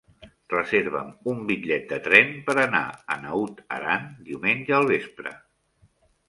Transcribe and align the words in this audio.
Reserva'm 0.51 1.09
un 1.33 1.43
bitllet 1.51 1.85
de 1.91 1.99
tren 2.07 2.31
per 2.47 2.55
anar 2.63 2.81
a 2.93 3.19
Naut 3.27 3.61
Aran 3.77 4.09
diumenge 4.31 4.75
al 4.79 4.91
vespre. 4.95 5.37